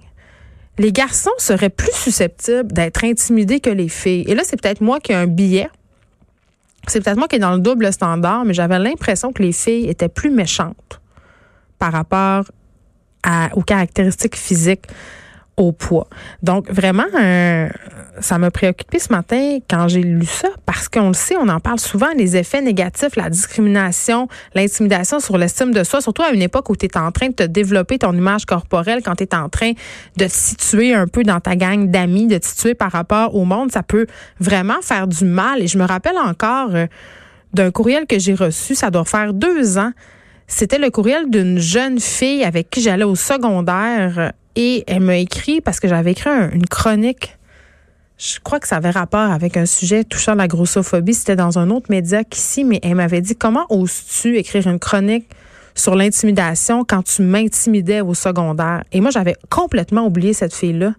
les 0.78 0.92
garçons 0.92 1.30
seraient 1.38 1.70
plus 1.70 1.92
susceptibles 1.92 2.72
d'être 2.72 3.04
intimidés 3.04 3.60
que 3.60 3.70
les 3.70 3.88
filles. 3.88 4.24
Et 4.26 4.34
là, 4.34 4.42
c'est 4.44 4.60
peut-être 4.60 4.80
moi 4.80 4.98
qui 5.00 5.12
ai 5.12 5.16
un 5.16 5.26
billet 5.26 5.68
c'est 6.86 7.02
peut-être 7.02 7.18
moi 7.18 7.28
qui 7.28 7.36
est 7.36 7.40
dans 7.40 7.52
le 7.52 7.60
double 7.60 7.92
standard, 7.92 8.44
mais 8.44 8.54
j'avais 8.54 8.78
l'impression 8.78 9.32
que 9.32 9.42
les 9.42 9.52
filles 9.52 9.88
étaient 9.88 10.08
plus 10.08 10.30
méchantes 10.30 11.00
par 11.78 11.92
rapport 11.92 12.44
aux 13.54 13.62
caractéristiques 13.62 14.36
physiques 14.36 14.86
au 15.56 15.72
poids. 15.72 16.08
Donc 16.42 16.70
vraiment, 16.70 17.04
euh, 17.14 17.68
ça 18.18 18.38
m'a 18.38 18.50
préoccupé 18.50 18.98
ce 18.98 19.12
matin 19.12 19.58
quand 19.68 19.88
j'ai 19.88 20.02
lu 20.02 20.26
ça 20.26 20.48
parce 20.66 20.88
qu'on 20.88 21.08
le 21.08 21.14
sait, 21.14 21.36
on 21.36 21.48
en 21.48 21.60
parle 21.60 21.78
souvent, 21.78 22.08
les 22.16 22.36
effets 22.36 22.60
négatifs, 22.60 23.16
la 23.16 23.30
discrimination, 23.30 24.28
l'intimidation 24.54 25.20
sur 25.20 25.38
l'estime 25.38 25.72
de 25.72 25.84
soi, 25.84 26.00
surtout 26.00 26.22
à 26.22 26.30
une 26.30 26.42
époque 26.42 26.68
où 26.70 26.76
tu 26.76 26.86
es 26.86 26.96
en 26.98 27.12
train 27.12 27.28
de 27.28 27.34
te 27.34 27.42
développer 27.42 27.98
ton 27.98 28.12
image 28.12 28.46
corporelle, 28.46 29.02
quand 29.02 29.16
tu 29.16 29.24
es 29.24 29.34
en 29.34 29.48
train 29.48 29.72
de 30.16 30.24
te 30.24 30.30
situer 30.30 30.94
un 30.94 31.06
peu 31.06 31.22
dans 31.22 31.40
ta 31.40 31.56
gang 31.56 31.90
d'amis, 31.90 32.26
de 32.26 32.38
te 32.38 32.46
situer 32.46 32.74
par 32.74 32.92
rapport 32.92 33.34
au 33.34 33.44
monde, 33.44 33.70
ça 33.70 33.82
peut 33.82 34.06
vraiment 34.38 34.80
faire 34.82 35.06
du 35.06 35.24
mal. 35.24 35.62
Et 35.62 35.66
je 35.66 35.78
me 35.78 35.84
rappelle 35.84 36.18
encore 36.18 36.74
euh, 36.74 36.86
d'un 37.52 37.70
courriel 37.70 38.06
que 38.06 38.18
j'ai 38.18 38.34
reçu, 38.34 38.74
ça 38.74 38.90
doit 38.90 39.04
faire 39.04 39.32
deux 39.32 39.78
ans. 39.78 39.92
C'était 40.46 40.78
le 40.78 40.90
courriel 40.90 41.30
d'une 41.30 41.58
jeune 41.58 42.00
fille 42.00 42.44
avec 42.44 42.70
qui 42.70 42.80
j'allais 42.80 43.04
au 43.04 43.14
secondaire 43.14 44.32
et 44.56 44.84
elle 44.86 45.00
m'a 45.00 45.16
écrit, 45.16 45.60
parce 45.60 45.78
que 45.78 45.88
j'avais 45.88 46.12
écrit 46.12 46.30
une 46.52 46.66
chronique, 46.66 47.38
je 48.20 48.38
crois 48.38 48.60
que 48.60 48.68
ça 48.68 48.76
avait 48.76 48.90
rapport 48.90 49.30
avec 49.30 49.56
un 49.56 49.64
sujet 49.64 50.04
touchant 50.04 50.34
la 50.34 50.46
grossophobie. 50.46 51.14
C'était 51.14 51.36
dans 51.36 51.58
un 51.58 51.70
autre 51.70 51.86
média 51.88 52.22
qu'ici, 52.22 52.64
mais 52.64 52.78
elle 52.82 52.96
m'avait 52.96 53.22
dit 53.22 53.34
comment 53.34 53.64
oses-tu 53.70 54.36
écrire 54.36 54.66
une 54.66 54.78
chronique 54.78 55.26
sur 55.74 55.94
l'intimidation 55.94 56.84
quand 56.84 57.02
tu 57.02 57.22
m'intimidais 57.22 58.02
au 58.02 58.12
secondaire? 58.12 58.84
Et 58.92 59.00
moi, 59.00 59.10
j'avais 59.10 59.36
complètement 59.48 60.04
oublié 60.04 60.34
cette 60.34 60.54
fille-là. 60.54 60.94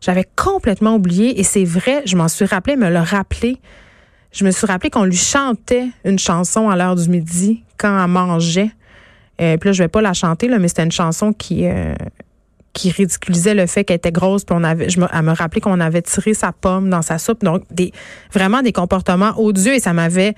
J'avais 0.00 0.26
complètement 0.36 0.94
oublié, 0.94 1.40
et 1.40 1.42
c'est 1.42 1.64
vrai, 1.64 2.02
je 2.04 2.14
m'en 2.16 2.28
suis 2.28 2.44
rappelé, 2.44 2.76
me 2.76 2.88
le 2.88 3.00
rappeler. 3.00 3.58
Je 4.30 4.44
me 4.44 4.52
suis 4.52 4.66
rappelé 4.66 4.90
qu'on 4.90 5.04
lui 5.04 5.16
chantait 5.16 5.88
une 6.04 6.18
chanson 6.20 6.68
à 6.68 6.76
l'heure 6.76 6.94
du 6.94 7.08
midi 7.08 7.64
quand 7.78 8.04
elle 8.04 8.10
mangeait. 8.10 8.70
Euh, 9.40 9.56
puis 9.56 9.70
là, 9.70 9.72
je 9.72 9.82
vais 9.82 9.88
pas 9.88 10.02
la 10.02 10.12
chanter, 10.12 10.46
là, 10.46 10.60
mais 10.60 10.68
c'était 10.68 10.84
une 10.84 10.92
chanson 10.92 11.32
qui, 11.32 11.66
euh, 11.66 11.94
qui 12.74 12.90
ridiculisait 12.90 13.54
le 13.54 13.66
fait 13.66 13.84
qu'elle 13.84 13.96
était 13.96 14.12
grosse 14.12 14.44
puis 14.44 14.54
on 14.58 14.64
avait 14.64 14.90
je 14.90 15.00
me, 15.00 15.06
elle 15.12 15.22
me 15.22 15.32
rappelait 15.32 15.60
qu'on 15.60 15.80
avait 15.80 16.02
tiré 16.02 16.34
sa 16.34 16.52
pomme 16.52 16.90
dans 16.90 17.02
sa 17.02 17.18
soupe 17.18 17.42
donc 17.42 17.62
des 17.70 17.92
vraiment 18.32 18.60
des 18.60 18.72
comportements 18.72 19.32
odieux 19.40 19.74
et 19.74 19.80
ça 19.80 19.92
m'avait 19.92 20.34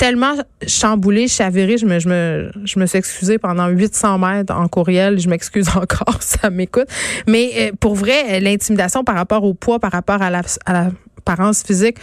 tellement 0.00 0.34
chamboulé, 0.66 1.28
chaviré, 1.28 1.76
je 1.76 1.84
me, 1.84 1.98
je 1.98 2.08
me, 2.08 2.50
je 2.64 2.80
me 2.80 2.86
suis 2.86 2.96
excusée 2.96 3.36
pendant 3.36 3.68
800 3.68 4.16
mètres 4.16 4.54
en 4.54 4.66
courriel. 4.66 5.20
Je 5.20 5.28
m'excuse 5.28 5.68
encore, 5.76 6.22
ça 6.22 6.48
m'écoute. 6.48 6.86
Mais 7.26 7.50
euh, 7.56 7.72
pour 7.78 7.96
vrai, 7.96 8.40
l'intimidation 8.40 9.04
par 9.04 9.14
rapport 9.14 9.44
au 9.44 9.52
poids, 9.52 9.78
par 9.78 9.92
rapport 9.92 10.22
à 10.22 10.30
la, 10.30 10.40
à 10.64 10.72
l'apparence 10.72 11.62
physique, 11.62 11.98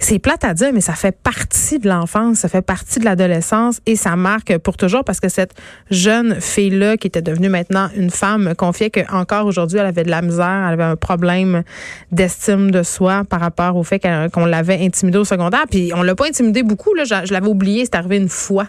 c'est 0.00 0.18
plate 0.18 0.44
à 0.44 0.54
dire, 0.54 0.72
mais 0.72 0.80
ça 0.80 0.94
fait 0.94 1.16
partie 1.16 1.78
de 1.78 1.88
l'enfance, 1.88 2.38
ça 2.38 2.48
fait 2.48 2.62
partie 2.62 3.00
de 3.00 3.04
l'adolescence 3.04 3.80
et 3.84 3.96
ça 3.96 4.14
marque 4.14 4.56
pour 4.58 4.76
toujours 4.76 5.02
parce 5.04 5.18
que 5.18 5.28
cette 5.28 5.54
jeune 5.90 6.40
fille-là, 6.40 6.96
qui 6.96 7.08
était 7.08 7.22
devenue 7.22 7.48
maintenant 7.48 7.88
une 7.96 8.10
femme, 8.10 8.44
me 8.44 8.54
confiait 8.54 8.90
qu'encore 8.90 9.46
aujourd'hui, 9.46 9.78
elle 9.78 9.86
avait 9.86 10.04
de 10.04 10.10
la 10.10 10.22
misère, 10.22 10.64
elle 10.66 10.74
avait 10.74 10.84
un 10.84 10.96
problème 10.96 11.62
d'estime 12.12 12.70
de 12.70 12.82
soi 12.82 13.24
par 13.28 13.40
rapport 13.40 13.76
au 13.76 13.82
fait 13.82 14.00
qu'on 14.32 14.46
l'avait 14.46 14.84
intimidée 14.84 15.18
au 15.18 15.24
secondaire. 15.24 15.64
Puis 15.68 15.90
on 15.94 16.02
l'a 16.02 16.14
pas 16.14 16.26
intimidée 16.26 16.62
beaucoup, 16.62 16.94
là, 16.94 17.04
je, 17.04 17.32
l'avais 17.32 17.48
oublié, 17.48 17.84
c'est 17.84 17.96
arrivé 17.96 18.18
une 18.18 18.28
fois 18.28 18.68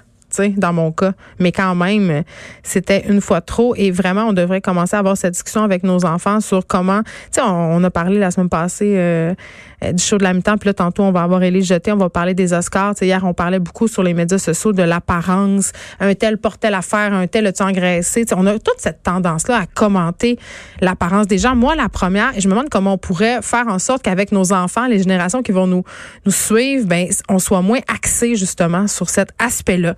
dans 0.57 0.73
mon 0.73 0.91
cas. 0.91 1.13
Mais 1.39 1.51
quand 1.51 1.75
même, 1.75 2.23
c'était 2.63 3.05
une 3.07 3.21
fois 3.21 3.41
trop. 3.41 3.75
Et 3.75 3.91
vraiment, 3.91 4.25
on 4.25 4.33
devrait 4.33 4.61
commencer 4.61 4.95
à 4.95 4.99
avoir 4.99 5.17
cette 5.17 5.33
discussion 5.33 5.63
avec 5.63 5.83
nos 5.83 6.05
enfants 6.05 6.39
sur 6.39 6.65
comment, 6.67 7.01
tu 7.03 7.09
sais, 7.31 7.41
on, 7.43 7.83
a 7.83 7.89
parlé 7.89 8.19
la 8.19 8.31
semaine 8.31 8.49
passée 8.49 8.93
euh, 8.97 9.33
du 9.81 10.03
show 10.03 10.17
de 10.17 10.23
la 10.23 10.33
mi-temps, 10.33 10.57
puis 10.57 10.67
là, 10.67 10.73
tantôt, 10.73 11.03
on 11.03 11.11
va 11.11 11.23
avoir 11.23 11.41
Élise 11.43 11.67
Jeté, 11.67 11.91
on 11.91 11.97
va 11.97 12.09
parler 12.09 12.33
des 12.33 12.53
Oscars. 12.53 12.95
hier, 13.01 13.23
on 13.23 13.33
parlait 13.33 13.59
beaucoup 13.59 13.87
sur 13.87 14.03
les 14.03 14.13
médias 14.13 14.37
sociaux 14.37 14.73
de 14.73 14.83
l'apparence. 14.83 15.71
Un 15.99 16.13
tel 16.15 16.37
portait 16.37 16.69
l'affaire, 16.69 17.13
un 17.13 17.27
tel 17.27 17.47
a-tu 17.47 17.63
engraissé? 17.63 18.25
sais, 18.27 18.35
on 18.35 18.45
a 18.45 18.53
toute 18.53 18.79
cette 18.79 19.03
tendance-là 19.03 19.57
à 19.57 19.65
commenter 19.65 20.37
l'apparence 20.81 21.27
des 21.27 21.37
gens. 21.37 21.55
Moi, 21.55 21.75
la 21.75 21.89
première, 21.89 22.31
je 22.37 22.47
me 22.47 22.53
demande 22.53 22.69
comment 22.69 22.93
on 22.93 22.97
pourrait 22.97 23.41
faire 23.41 23.67
en 23.67 23.79
sorte 23.79 24.03
qu'avec 24.03 24.31
nos 24.31 24.53
enfants, 24.53 24.87
les 24.87 24.99
générations 24.99 25.41
qui 25.41 25.51
vont 25.51 25.67
nous, 25.67 25.83
nous 26.25 26.31
suivre, 26.31 26.85
ben, 26.87 27.07
on 27.29 27.39
soit 27.39 27.61
moins 27.61 27.79
axé 27.87 28.35
justement 28.35 28.87
sur 28.87 29.09
cet 29.09 29.29
aspect-là. 29.39 29.95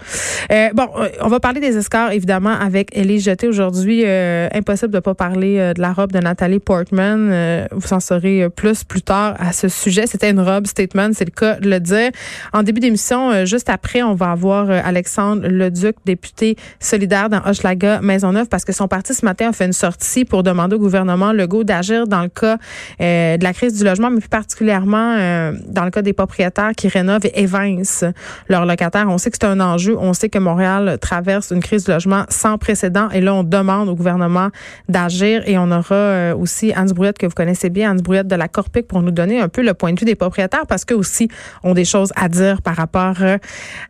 Euh, 0.52 0.70
bon, 0.74 0.88
euh, 0.98 1.10
on 1.22 1.28
va 1.28 1.40
parler 1.40 1.60
des 1.60 1.78
Oscars, 1.78 2.12
évidemment, 2.12 2.52
avec 2.52 2.96
Ellie 2.96 3.20
Jeté 3.20 3.48
aujourd'hui. 3.48 4.04
Euh, 4.06 4.48
impossible 4.54 4.92
de 4.92 5.00
pas 5.00 5.16
parler 5.16 5.74
de 5.76 5.82
la 5.82 5.94
robe 5.94 6.12
de 6.12 6.20
Nathalie 6.20 6.60
Portman. 6.60 7.68
vous 7.72 7.94
en 7.94 8.00
saurez 8.00 8.50
plus 8.50 8.84
plus 8.84 9.02
tard 9.02 9.36
à 9.40 9.54
ce 9.54 9.68
sujet. 9.72 10.08
C'était 10.08 10.30
une 10.30 10.40
robe 10.40 10.68
statement, 10.68 11.10
c'est 11.14 11.26
le 11.26 11.32
cas 11.32 11.56
de 11.60 11.70
le 11.70 11.80
dire. 11.80 12.12
En 12.54 12.64
début 12.64 12.80
d'émission, 12.80 13.46
juste 13.46 13.70
après, 13.70 14.04
on 14.04 14.14
va 14.14 14.32
avoir 14.32 14.70
Alexandre 14.70 15.48
Leduc, 15.48 15.96
député 16.06 16.56
solidaire 16.80 17.30
dans 17.30 17.42
Hochelaga 17.46 18.02
Maisonneuve, 18.02 18.48
parce 18.48 18.66
que 18.66 18.74
son 18.74 18.88
parti 18.88 19.14
ce 19.14 19.26
matin 19.26 19.50
a 19.50 19.54
fait 19.54 19.66
une 19.66 19.74
sortie 19.74 20.26
pour 20.26 20.44
demander 20.44 20.76
au 20.76 20.80
gouvernement 20.80 21.32
Legault 21.32 21.64
d'agir 21.64 22.08
dans 22.08 22.22
le 22.22 22.30
cas 22.30 22.58
de 23.00 23.44
la 23.44 23.54
crise 23.54 23.78
du 23.78 23.84
logement, 23.84 24.10
mais 24.10 24.20
plus 24.20 24.30
particulièrement 24.30 25.52
dans 25.68 25.86
le 25.86 25.92
cas 25.92 26.02
des 26.02 26.14
propriétaires 26.14 26.72
qui 26.76 26.88
rénovent 26.88 27.26
et 27.26 27.42
évincent 27.42 28.06
leurs 28.48 28.66
locataires. 28.66 29.08
On 29.10 29.18
sait 29.18 29.32
que 29.32 29.38
c'est 29.40 29.48
un 29.48 29.60
enjeu. 29.60 29.98
On 30.00 30.14
sait 30.14 30.30
que 30.30 30.40
Montréal 30.40 30.98
traverse 31.02 31.52
une 31.52 31.62
crise 31.62 31.86
de 31.86 31.94
logement 31.94 32.26
sans 32.30 32.58
précédent 32.58 33.10
et 33.10 33.22
là, 33.22 33.34
on 33.34 33.44
demande 33.44 33.90
au 33.90 33.96
gouvernement 33.96 34.50
d'agir 34.90 35.44
et 35.46 35.58
on 35.58 35.72
aura 35.72 35.96
euh, 35.96 36.36
aussi 36.36 36.74
Anne 36.74 36.92
Brouillette 36.92 37.18
que 37.18 37.26
vous 37.26 37.34
connaissez 37.34 37.70
bien, 37.70 37.92
Anne 37.92 38.02
Brouillette 38.02 38.28
de 38.28 38.36
la 38.36 38.48
Corpic 38.48 38.88
pour 38.88 39.02
nous 39.02 39.12
donner 39.12 39.40
un 39.40 39.50
peu 39.50 39.61
le 39.64 39.74
point 39.74 39.94
de 39.94 40.00
vue 40.00 40.06
des 40.06 40.16
propriétaires 40.16 40.66
parce 40.68 40.86
qu'eux 40.86 40.96
aussi 40.96 41.30
ont 41.64 41.74
des 41.74 41.86
choses 41.86 42.12
à 42.16 42.30
dire 42.30 42.62
par 42.62 42.76
rapport 42.76 43.16
euh, 43.22 43.38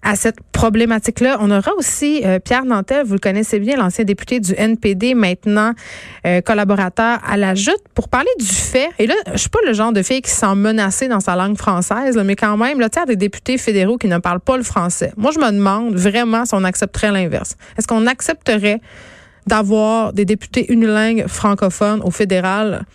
à 0.04 0.16
cette 0.16 0.42
problématique-là. 0.52 1.38
On 1.40 1.52
aura 1.52 1.74
aussi 1.76 2.22
euh, 2.26 2.40
Pierre 2.40 2.66
Nantel, 2.66 3.06
vous 3.06 3.14
le 3.14 3.20
connaissez 3.20 3.60
bien, 3.60 3.78
l'ancien 3.78 4.06
député 4.06 4.40
du 4.40 4.54
NPD, 4.56 5.14
maintenant 5.14 5.74
collaborateur 6.46 7.20
à 7.28 7.36
la 7.36 7.56
Jute, 7.56 7.82
pour 7.96 8.08
parler 8.08 8.30
du 8.40 8.46
fait, 8.46 8.90
et 9.00 9.08
là, 9.08 9.16
je 9.34 9.38
suis 9.38 9.50
pas 9.50 9.60
le 9.66 9.74
genre 9.74 9.92
de 9.92 10.02
fille 10.02 10.22
qui 10.22 10.30
se 10.30 10.38
sent 10.38 10.56
menacée 10.56 11.08
dans 11.08 11.20
sa 11.20 11.36
langue 11.36 11.58
française, 11.58 12.20
mais 12.24 12.36
quand 12.36 12.58
même, 12.58 12.80
là, 12.80 12.90
tu 12.90 13.00
des 13.08 13.16
députés 13.16 13.58
fédéraux 13.58 13.98
qui 13.98 14.08
ne 14.08 14.18
parlent 14.18 14.40
pas 14.40 14.58
le 14.58 14.64
français. 14.64 15.14
Moi, 15.18 15.32
je 15.32 15.40
me 15.40 15.52
demande 15.52 15.96
vraiment 15.96 16.46
si 16.46 16.54
on 16.54 16.64
accepterait 16.64 17.12
l'inverse. 17.12 17.56
Est-ce 17.78 17.88
qu'on 17.88 18.08
accepterait 18.08 18.82
d'avoir 19.48 20.14
des 20.14 20.26
députés 20.26 20.72
unilingues 20.72 21.26
francophones 21.28 22.02
au 22.04 22.12
fédéral? 22.12 22.86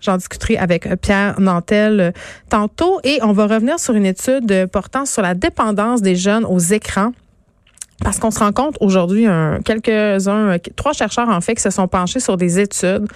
J'en 0.00 0.16
discuterai 0.16 0.56
avec 0.58 0.88
Pierre 1.00 1.40
Nantel 1.40 2.00
euh, 2.00 2.10
tantôt. 2.48 3.00
Et 3.04 3.18
on 3.22 3.32
va 3.32 3.46
revenir 3.46 3.78
sur 3.78 3.94
une 3.94 4.06
étude 4.06 4.66
portant 4.72 5.06
sur 5.06 5.22
la 5.22 5.34
dépendance 5.34 6.02
des 6.02 6.16
jeunes 6.16 6.44
aux 6.44 6.58
écrans. 6.58 7.12
Parce 8.04 8.18
qu'on 8.18 8.30
se 8.30 8.38
rend 8.38 8.52
compte 8.52 8.76
aujourd'hui, 8.80 9.26
quelques-uns, 9.64 10.56
trois 10.76 10.92
chercheurs 10.92 11.28
en 11.28 11.40
fait, 11.40 11.54
qui 11.54 11.62
se 11.62 11.70
sont 11.70 11.88
penchés 11.88 12.20
sur 12.20 12.36
des 12.36 12.60
études 12.60 13.06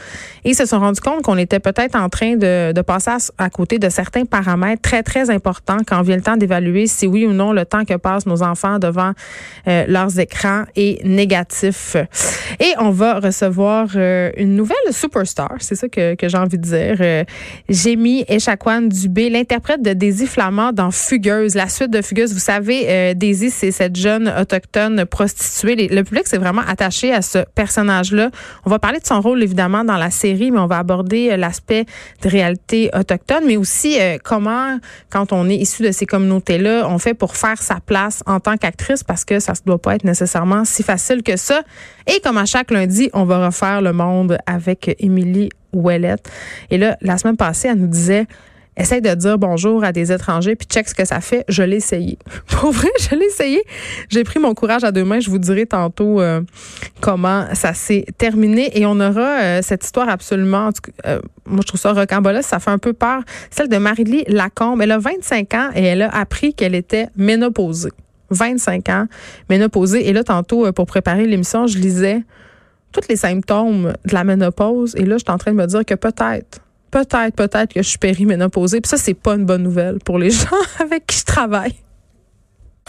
et 0.45 0.55
se 0.55 0.65
sont 0.65 0.81
rendus 0.81 1.01
compte 1.01 1.23
qu'on 1.23 1.37
était 1.37 1.61
peut-être 1.61 1.97
en 1.97 2.09
train 2.09 2.37
de, 2.37 2.73
de 2.73 2.81
passer 2.81 3.11
à, 3.39 3.51
côté 3.51 3.79
de 3.79 3.89
certains 3.89 4.25
paramètres 4.25 4.83
très, 4.83 5.03
très 5.03 5.31
importants 5.31 5.79
quand 5.87 6.03
vient 6.03 6.17
le 6.17 6.23
temps 6.23 6.37
d'évaluer 6.37 6.87
si 6.87 7.07
oui 7.07 7.27
ou 7.27 7.33
non 7.33 7.53
le 7.53 7.65
temps 7.65 7.85
que 7.85 7.95
passent 7.95 8.27
nos 8.27 8.43
enfants 8.43 8.79
devant 8.79 9.13
euh, 9.69 9.85
leurs 9.87 10.19
écrans 10.19 10.65
est 10.77 11.05
négatif. 11.05 11.97
Et 12.59 12.73
on 12.79 12.91
va 12.91 13.21
recevoir 13.21 13.89
euh, 13.97 14.31
une 14.37 14.57
nouvelle 14.57 14.77
superstar, 14.93 15.57
c'est 15.61 15.75
ça 15.75 15.89
que, 15.89 16.15
que 16.15 16.29
j'ai 16.29 16.39
envie 16.39 16.59
de 16.59 16.63
dire. 16.63 16.97
Euh, 17.01 17.25
Jamie 17.69 18.25
Echaquan 18.29 18.83
Dubé, 18.83 19.29
l'interprète 19.29 19.83
de 19.83 19.93
Daisy 19.93 20.27
Flamand 20.27 20.73
dans 20.73 20.91
Fugueuse, 20.91 21.55
la 21.55 21.69
suite 21.69 21.91
de 21.91 22.01
Fugueuse. 22.03 22.33
Vous 22.33 22.39
savez, 22.39 22.87
euh, 22.89 23.15
Daisy, 23.15 23.51
c'est 23.51 23.71
cette 23.71 23.97
jeune 23.97 24.33
autochtone 24.41 24.70
le 24.75 26.03
public 26.03 26.27
s'est 26.27 26.39
vraiment 26.39 26.63
attaché 26.67 27.13
à 27.13 27.23
ce 27.23 27.39
personnage-là. 27.55 28.31
On 28.65 28.71
va 28.71 28.79
parler 28.79 29.01
de 29.01 29.07
son 29.07 29.21
rôle 29.21 29.43
évidemment 29.43 29.85
dans 29.85 29.97
la 29.97 30.11
série, 30.11 30.51
mais 30.51 30.59
on 30.59 30.67
va 30.67 30.79
aborder 30.79 31.31
euh, 31.31 31.37
l'aspect 31.37 31.87
de 32.23 32.29
réalité 32.29 32.91
autochtone, 32.95 33.45
mais 33.47 33.57
aussi 33.57 34.01
euh, 34.01 34.19
comment, 34.23 34.79
quand 35.11 35.33
on 35.33 35.49
est 35.49 35.57
issu 35.57 35.83
de 35.83 35.93
ces 35.93 36.07
communautés-là, 36.07 36.87
on 36.89 36.99
fait 36.99 37.15
pour 37.15 37.37
faire 37.37 37.61
sa 37.61 37.81
place 37.81 38.23
en 38.27 38.41
tant 38.41 38.57
qu'actrice 38.57 39.03
parce 39.03 39.25
que 39.25 39.41
ça 39.41 39.53
ne 39.53 39.67
doit 39.67 39.79
pas 39.79 39.95
être 39.95 40.05
nécessairement 40.05 40.65
si 40.65 40.83
facile 40.83 41.23
que 41.23 41.37
ça. 41.37 41.63
Et 42.07 42.21
comme 42.21 42.39
à 42.39 42.47
chaque 42.47 42.71
lundi, 42.71 43.11
on 43.13 43.25
va 43.25 43.47
refaire 43.47 43.83
le 43.83 43.93
monde 43.93 44.39
avec 44.47 44.95
Émilie 44.99 45.51
Ouellette. 45.73 46.29
Et 46.71 46.79
là, 46.79 46.97
la 47.01 47.19
semaine 47.19 47.37
passée, 47.37 47.69
elle 47.69 47.79
nous 47.79 47.87
disait 47.87 48.27
essaye 48.77 49.01
de 49.01 49.15
dire 49.15 49.39
bonjour 49.39 49.85
à 49.85 49.93
des 49.93 50.13
étrangers 50.13 50.57
puis 50.57 50.67
check 50.67 50.89
ce 50.89 50.95
que 50.95 51.05
ça 51.05 51.21
fait. 51.21 51.45
Je 51.49 51.63
l'ai 51.63 51.77
essayé. 51.77 52.19
Pour 52.49 52.73
vrai, 52.73 52.89
je 52.99 53.15
l'ai 53.15 53.27
essayé. 53.27 53.63
J'ai 54.09 54.25
pris 54.25 54.39
mon 54.39 54.55
courage 54.55 54.85
à 54.85 54.93
deux 54.93 55.05
mains. 55.05 55.21
Je 55.21 55.31
vous 55.31 55.39
dirai 55.39 55.67
tantôt 55.67 56.21
euh, 56.21 56.41
comment 57.01 57.47
ça 57.55 57.75
s'est 57.75 58.05
terminé 58.19 58.79
et 58.79 58.87
on 58.87 58.99
aura 59.01 59.41
euh, 59.41 59.61
cette 59.63 59.85
histoire 59.85 60.09
absolument. 60.09 60.71
Euh, 61.07 61.21
moi, 61.47 61.61
je 61.63 61.69
trouve 61.69 61.81
ça 61.81 61.93
rocambolesque. 61.93 62.49
Ça 62.49 62.59
fait 62.59 62.71
un 62.71 62.79
peu 62.79 62.93
peur. 62.93 63.23
Celle 63.51 63.69
de 63.69 63.77
Marie-Lie 63.77 64.25
Lacombe. 64.29 64.81
Elle 64.83 64.93
a 64.93 64.99
25 64.99 65.55
ans 65.55 65.71
et 65.75 65.85
elle 65.85 66.03
a 66.03 66.09
appris 66.09 66.55
qu'elle 66.55 66.75
était 66.75 67.09
ménopausée. 67.17 67.93
25 68.31 68.89
ans, 68.91 69.07
ménopausée. 69.49 70.09
Et 70.09 70.13
là, 70.13 70.23
tantôt, 70.23 70.71
pour 70.73 70.87
préparer 70.87 71.27
l'émission, 71.27 71.67
je 71.67 71.79
lisais 71.79 72.23
tous 72.93 73.09
les 73.09 73.17
symptômes 73.17 73.93
de 74.05 74.15
la 74.15 74.25
ménopause. 74.25 74.95
Et 74.97 75.05
là, 75.05 75.17
je 75.17 75.25
suis 75.25 75.33
en 75.33 75.39
train 75.39 75.53
de 75.53 75.57
me 75.57 75.67
dire 75.67 75.85
que 75.85 75.95
peut-être 75.95 76.61
peut-être, 76.91 77.35
peut-être 77.35 77.73
que 77.75 77.83
je 77.83 77.89
suis 77.89 77.99
périménopausée. 77.99 78.81
Puis 78.81 78.89
ça, 78.89 78.97
c'est 78.97 79.15
pas 79.15 79.35
une 79.35 79.45
bonne 79.45 79.63
nouvelle 79.63 79.99
pour 80.05 80.19
les 80.19 80.31
gens 80.31 80.57
avec 80.79 81.07
qui 81.07 81.19
je 81.19 81.25
travaille. 81.25 81.75